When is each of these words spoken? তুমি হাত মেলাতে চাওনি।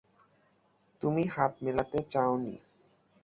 তুমি 1.01 1.23
হাত 1.27 1.51
মেলাতে 1.63 1.99
চাওনি। 2.09 2.53